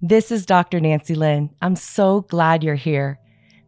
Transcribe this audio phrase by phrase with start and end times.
[0.00, 0.78] This is Dr.
[0.78, 1.50] Nancy Lin.
[1.60, 3.18] I'm so glad you're here.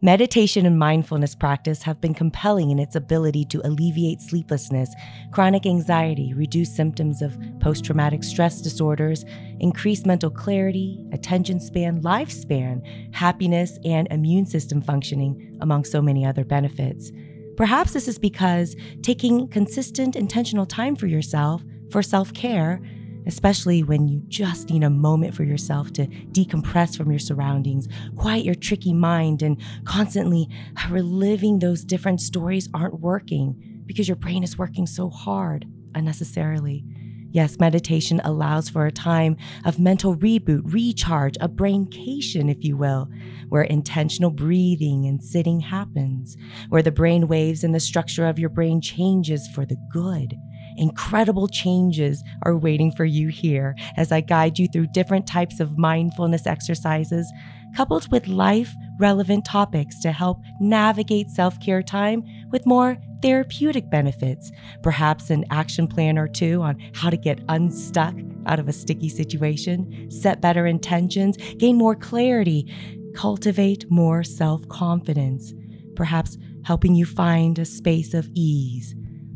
[0.00, 4.94] Meditation and mindfulness practice have been compelling in its ability to alleviate sleeplessness,
[5.32, 9.24] chronic anxiety, reduce symptoms of post traumatic stress disorders,
[9.58, 12.80] increase mental clarity, attention span, lifespan,
[13.12, 17.10] happiness, and immune system functioning, among so many other benefits.
[17.56, 21.60] Perhaps this is because taking consistent, intentional time for yourself,
[21.90, 22.80] for self care,
[23.26, 28.44] especially when you just need a moment for yourself to decompress from your surroundings, quiet
[28.44, 34.42] your tricky mind, and constantly uh, reliving those different stories aren't working because your brain
[34.42, 36.84] is working so hard unnecessarily.
[37.32, 43.08] Yes, meditation allows for a time of mental reboot, recharge, a braincation, if you will,
[43.48, 46.36] where intentional breathing and sitting happens,
[46.70, 50.34] where the brain waves and the structure of your brain changes for the good
[50.80, 55.76] Incredible changes are waiting for you here as I guide you through different types of
[55.76, 57.30] mindfulness exercises,
[57.76, 64.50] coupled with life relevant topics to help navigate self care time with more therapeutic benefits,
[64.82, 68.14] perhaps an action plan or two on how to get unstuck
[68.46, 72.72] out of a sticky situation, set better intentions, gain more clarity,
[73.14, 75.52] cultivate more self confidence,
[75.94, 78.94] perhaps helping you find a space of ease.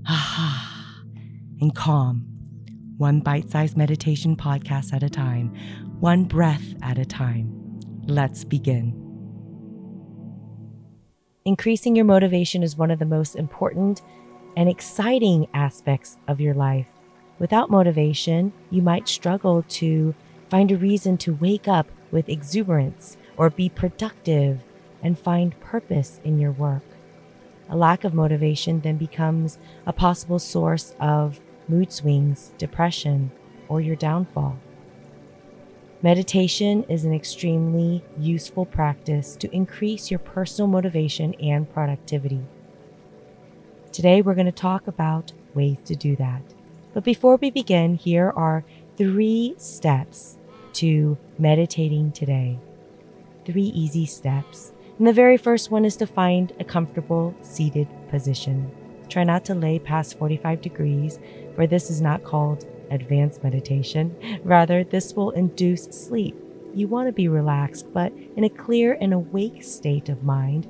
[0.08, 0.63] Aha
[1.60, 2.26] and calm,
[2.96, 5.54] one bite sized meditation podcast at a time,
[6.00, 7.80] one breath at a time.
[8.06, 9.00] Let's begin.
[11.44, 14.02] Increasing your motivation is one of the most important
[14.56, 16.86] and exciting aspects of your life.
[17.38, 20.14] Without motivation, you might struggle to
[20.48, 24.60] find a reason to wake up with exuberance or be productive
[25.02, 26.82] and find purpose in your work.
[27.68, 33.30] A lack of motivation then becomes a possible source of mood swings, depression,
[33.68, 34.58] or your downfall.
[36.02, 42.42] Meditation is an extremely useful practice to increase your personal motivation and productivity.
[43.90, 46.42] Today, we're going to talk about ways to do that.
[46.92, 48.66] But before we begin, here are
[48.98, 50.36] three steps
[50.74, 52.58] to meditating today.
[53.46, 58.70] Three easy steps and the very first one is to find a comfortable seated position.
[59.08, 61.18] Try not to lay past 45 degrees,
[61.54, 64.16] for this is not called advanced meditation.
[64.44, 66.36] Rather, this will induce sleep.
[66.72, 70.68] You want to be relaxed, but in a clear and awake state of mind,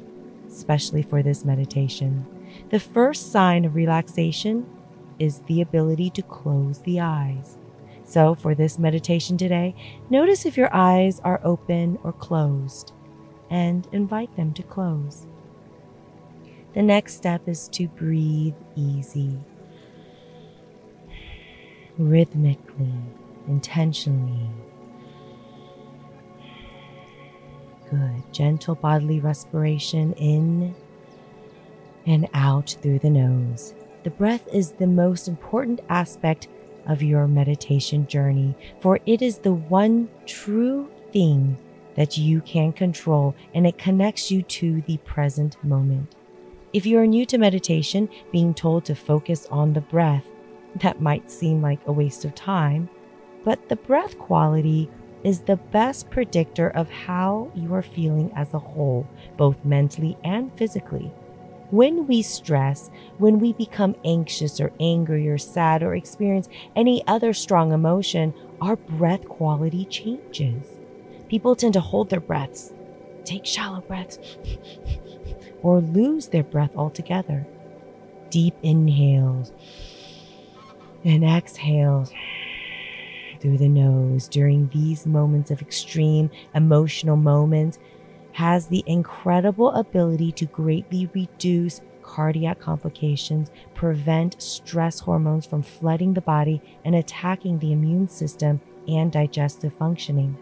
[0.48, 2.26] especially for this meditation.
[2.70, 4.66] The first sign of relaxation
[5.18, 7.58] is the ability to close the eyes.
[8.04, 9.74] So, for this meditation today,
[10.10, 12.93] notice if your eyes are open or closed
[13.54, 15.28] and invite them to close.
[16.74, 19.38] The next step is to breathe easy,
[21.96, 22.94] rhythmically,
[23.46, 24.50] intentionally.
[27.88, 28.24] Good.
[28.32, 30.74] Gentle bodily respiration in
[32.06, 33.72] and out through the nose.
[34.02, 36.48] The breath is the most important aspect
[36.88, 41.56] of your meditation journey, for it is the one true thing
[41.96, 46.14] that you can control and it connects you to the present moment.
[46.72, 50.26] If you are new to meditation, being told to focus on the breath,
[50.76, 52.88] that might seem like a waste of time,
[53.44, 54.90] but the breath quality
[55.22, 60.52] is the best predictor of how you are feeling as a whole, both mentally and
[60.58, 61.12] physically.
[61.70, 67.32] When we stress, when we become anxious or angry or sad or experience any other
[67.32, 70.66] strong emotion, our breath quality changes
[71.28, 72.72] people tend to hold their breaths,
[73.24, 74.18] take shallow breaths,
[75.62, 77.46] or lose their breath altogether.
[78.30, 79.52] Deep inhales
[81.04, 82.12] and exhales
[83.40, 87.78] through the nose during these moments of extreme emotional moments
[88.32, 96.20] has the incredible ability to greatly reduce cardiac complications, prevent stress hormones from flooding the
[96.20, 100.36] body and attacking the immune system and digestive functioning.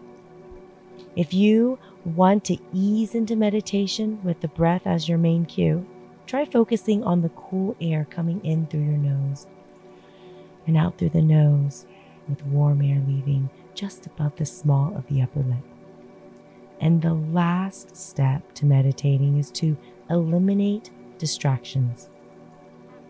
[1.15, 5.85] If you want to ease into meditation with the breath as your main cue,
[6.25, 9.45] try focusing on the cool air coming in through your nose
[10.65, 11.85] and out through the nose,
[12.27, 15.63] with warm air leaving just above the small of the upper lip.
[16.79, 19.77] And the last step to meditating is to
[20.09, 22.09] eliminate distractions.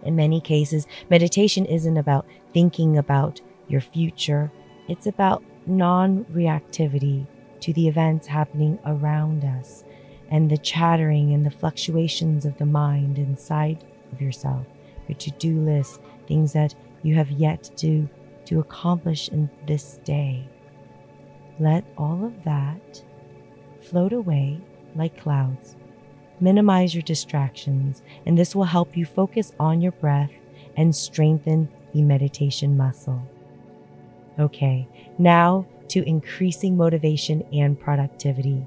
[0.04, 4.52] In many cases, meditation isn't about thinking about your future,
[4.88, 7.26] it's about non reactivity
[7.64, 9.84] to the events happening around us
[10.30, 14.66] and the chattering and the fluctuations of the mind inside of yourself,
[15.08, 18.10] your to do list, things that you have yet to,
[18.46, 20.48] to accomplish in this day.
[21.60, 23.04] let all of that
[23.82, 24.60] float away
[24.96, 25.76] like clouds.
[26.40, 30.32] Minimize your distractions, and this will help you focus on your breath
[30.76, 33.22] and strengthen the meditation muscle.
[34.40, 34.88] Okay,
[35.18, 38.66] now to increasing motivation and productivity.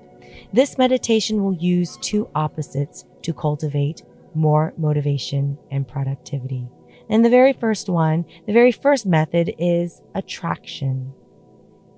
[0.53, 4.03] This meditation will use two opposites to cultivate
[4.35, 6.69] more motivation and productivity.
[7.09, 11.13] And the very first one, the very first method is attraction.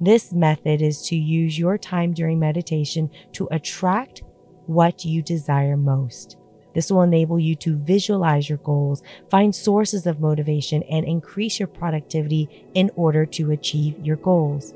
[0.01, 4.23] This method is to use your time during meditation to attract
[4.67, 6.37] what you desire most.
[6.75, 11.67] This will enable you to visualize your goals, find sources of motivation, and increase your
[11.67, 14.75] productivity in order to achieve your goals.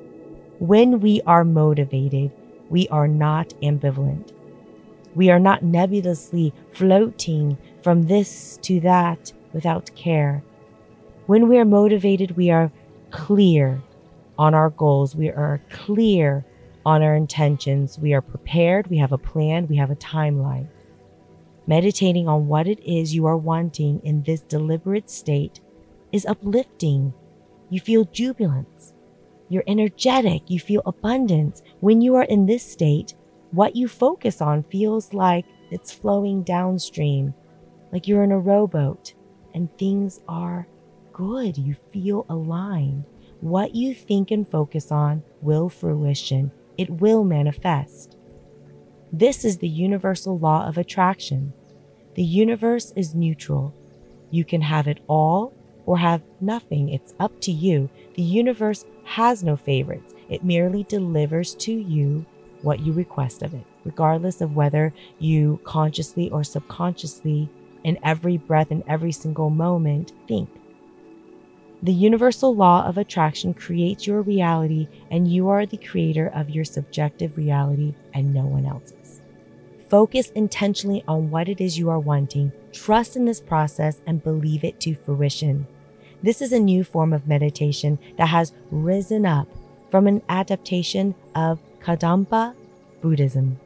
[0.62, 2.30] When we are motivated,
[2.70, 4.30] we are not ambivalent.
[5.12, 10.44] We are not nebulously floating from this to that without care.
[11.26, 12.70] When we are motivated, we are
[13.10, 13.82] clear
[14.38, 15.16] on our goals.
[15.16, 16.44] We are clear
[16.86, 17.98] on our intentions.
[17.98, 18.86] We are prepared.
[18.86, 19.66] We have a plan.
[19.66, 20.68] We have a timeline.
[21.66, 25.58] Meditating on what it is you are wanting in this deliberate state
[26.12, 27.14] is uplifting.
[27.68, 28.92] You feel jubilance.
[29.52, 30.48] You're energetic.
[30.48, 31.62] You feel abundance.
[31.80, 33.14] When you are in this state,
[33.50, 37.34] what you focus on feels like it's flowing downstream,
[37.92, 39.12] like you're in a rowboat
[39.52, 40.66] and things are
[41.12, 41.58] good.
[41.58, 43.04] You feel aligned.
[43.42, 48.16] What you think and focus on will fruition, it will manifest.
[49.12, 51.52] This is the universal law of attraction.
[52.14, 53.74] The universe is neutral.
[54.30, 55.52] You can have it all
[55.86, 56.88] or have nothing.
[56.88, 57.90] It's up to you.
[58.14, 62.24] The universe has no favorites, it merely delivers to you
[62.62, 67.50] what you request of it, regardless of whether you consciously or subconsciously,
[67.84, 70.48] in every breath and every single moment, think.
[71.82, 76.64] The universal law of attraction creates your reality, and you are the creator of your
[76.64, 79.20] subjective reality and no one else's.
[79.88, 84.62] Focus intentionally on what it is you are wanting, trust in this process, and believe
[84.62, 85.66] it to fruition.
[86.22, 89.48] This is a new form of meditation that has risen up
[89.90, 92.54] from an adaptation of Kadampa
[93.00, 93.58] Buddhism.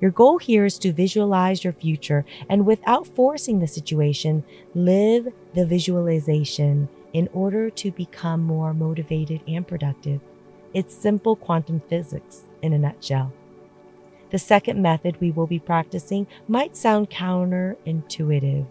[0.00, 4.44] Your goal here is to visualize your future and without forcing the situation,
[4.76, 10.20] live the visualization in order to become more motivated and productive.
[10.72, 13.32] It's simple quantum physics in a nutshell.
[14.30, 18.66] The second method we will be practicing might sound counterintuitive,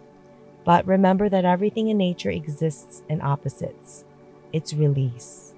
[0.64, 4.04] but remember that everything in nature exists in opposites.
[4.52, 5.54] It's release.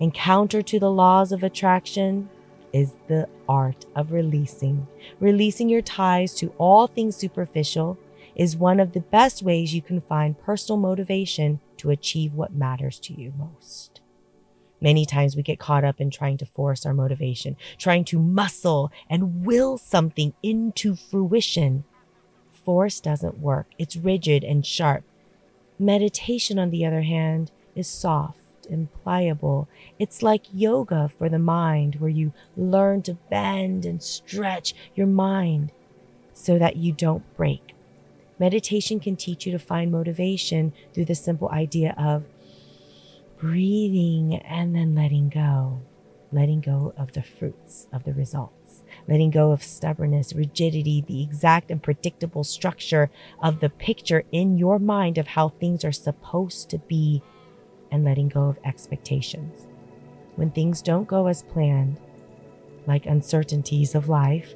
[0.00, 2.28] And counter to the laws of attraction
[2.72, 4.86] is the art of releasing.
[5.20, 7.96] Releasing your ties to all things superficial
[8.34, 12.98] is one of the best ways you can find personal motivation to achieve what matters
[12.98, 14.00] to you most.
[14.80, 18.90] Many times we get caught up in trying to force our motivation, trying to muscle
[19.08, 21.84] and will something into fruition.
[22.64, 25.04] Force doesn't work, it's rigid and sharp.
[25.78, 28.38] Meditation, on the other hand, is soft
[28.70, 29.68] and pliable.
[29.98, 35.72] It's like yoga for the mind, where you learn to bend and stretch your mind
[36.32, 37.74] so that you don't break.
[38.38, 42.24] Meditation can teach you to find motivation through the simple idea of
[43.38, 45.80] breathing and then letting go,
[46.32, 48.63] letting go of the fruits of the results,
[49.08, 53.10] letting go of stubbornness, rigidity, the exact and predictable structure
[53.42, 57.22] of the picture in your mind of how things are supposed to be,
[57.90, 59.66] and letting go of expectations.
[60.36, 62.00] When things don't go as planned,
[62.86, 64.54] like uncertainties of life,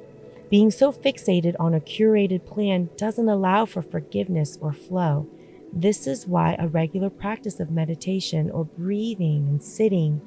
[0.49, 5.27] being so fixated on a curated plan doesn't allow for forgiveness or flow.
[5.71, 10.21] This is why a regular practice of meditation or breathing and sitting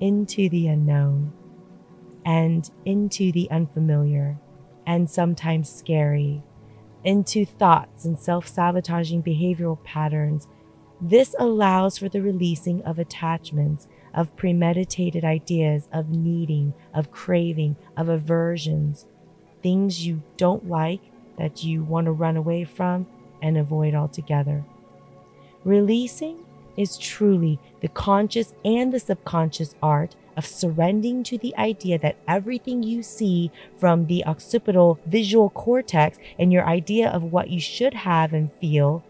[0.00, 1.34] into the unknown
[2.24, 4.38] and into the unfamiliar
[4.86, 6.42] and sometimes scary,
[7.04, 10.48] into thoughts and self sabotaging behavioral patterns.
[11.00, 18.08] This allows for the releasing of attachments, of premeditated ideas, of needing, of craving, of
[18.08, 19.06] aversions,
[19.62, 21.00] things you don't like
[21.38, 23.06] that you want to run away from
[23.40, 24.64] and avoid altogether.
[25.64, 26.44] Releasing
[26.76, 32.82] is truly the conscious and the subconscious art of surrendering to the idea that everything
[32.82, 38.32] you see from the occipital visual cortex and your idea of what you should have
[38.32, 39.04] and feel,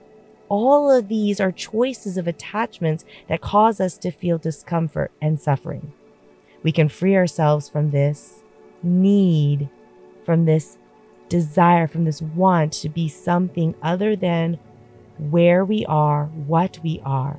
[0.48, 5.92] all of these are choices of attachments that cause us to feel discomfort and suffering.
[6.62, 8.42] We can free ourselves from this
[8.82, 9.68] need
[10.24, 10.78] from this
[11.28, 14.58] desire, from this want to be something other than
[15.18, 17.38] where we are, what we are.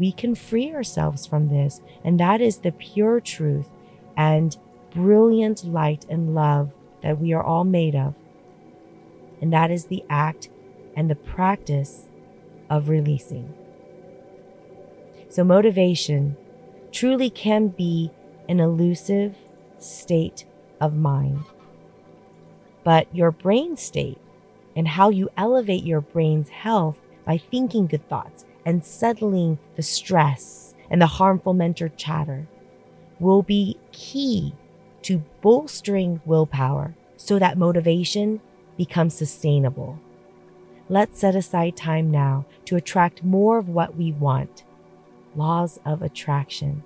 [0.00, 3.68] We can free ourselves from this, and that is the pure truth.
[4.16, 4.56] and
[4.90, 8.12] brilliant light and love that we are all made of.
[9.40, 10.50] And that is the act
[10.96, 12.08] and the practice
[12.68, 13.54] of releasing.
[15.28, 16.36] So, motivation
[16.90, 18.10] truly can be
[18.48, 19.36] an elusive
[19.78, 20.44] state
[20.80, 21.44] of mind.
[22.82, 24.18] But your brain state
[24.74, 30.74] and how you elevate your brain's health by thinking good thoughts and settling the stress
[30.90, 32.46] and the harmful mental chatter
[33.18, 34.54] will be key
[35.02, 38.40] to bolstering willpower so that motivation
[38.76, 39.98] becomes sustainable.
[40.88, 44.64] Let's set aside time now to attract more of what we want.
[45.36, 46.82] Laws of attraction,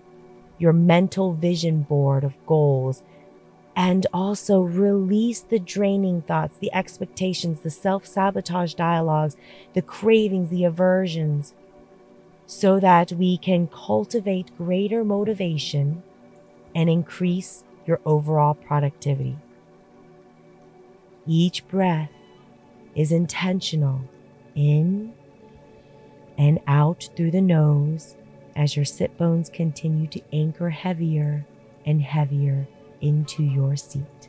[0.59, 3.03] your mental vision board of goals,
[3.77, 9.37] and also release the draining thoughts, the expectations, the self sabotage dialogues,
[9.73, 11.55] the cravings, the aversions,
[12.47, 16.03] so that we can cultivate greater motivation
[16.75, 19.37] and increase your overall productivity.
[21.27, 22.11] Each breath
[22.95, 24.03] is intentional
[24.55, 25.13] in
[26.37, 28.17] and out through the nose
[28.57, 31.47] as your sit bones continue to anchor heavier
[31.87, 32.67] and heavier
[33.01, 34.29] into your seat.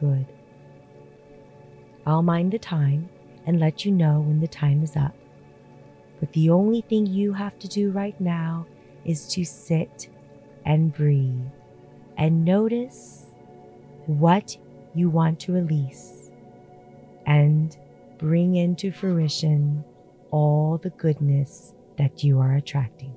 [0.00, 0.26] Good.
[2.04, 3.08] I'll mind the time
[3.46, 5.14] and let you know when the time is up.
[6.20, 8.66] But the only thing you have to do right now
[9.04, 10.08] is to sit
[10.64, 11.48] and breathe
[12.16, 13.26] and notice
[14.06, 14.56] what
[14.94, 16.30] you want to release
[17.26, 17.76] and
[18.18, 19.84] bring into fruition
[20.30, 23.14] all the goodness that you are attracting.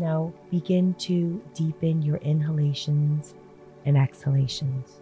[0.00, 3.34] Now begin to deepen your inhalations
[3.84, 4.98] and exhalations.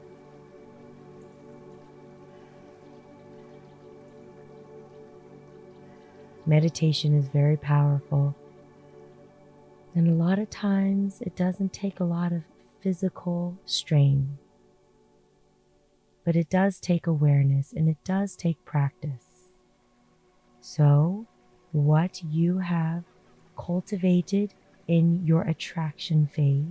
[6.44, 8.34] Meditation is very powerful.
[9.94, 12.42] And a lot of times it doesn't take a lot of
[12.80, 14.38] physical strain,
[16.24, 19.52] but it does take awareness and it does take practice.
[20.60, 21.26] So,
[21.70, 23.04] what you have
[23.56, 24.54] cultivated
[24.88, 26.64] in your attraction phase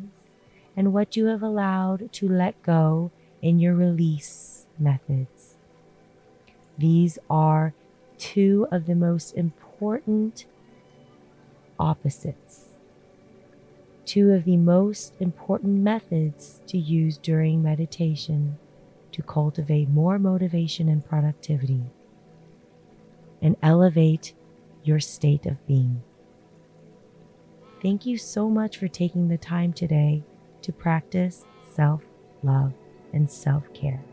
[0.75, 5.55] and what you have allowed to let go in your release methods.
[6.77, 7.73] These are
[8.17, 10.45] two of the most important
[11.79, 12.65] opposites,
[14.05, 18.57] two of the most important methods to use during meditation
[19.11, 21.83] to cultivate more motivation and productivity
[23.41, 24.33] and elevate
[24.83, 26.03] your state of being.
[27.81, 30.23] Thank you so much for taking the time today
[30.63, 32.01] to practice self
[32.41, 32.73] love
[33.13, 34.03] and self care.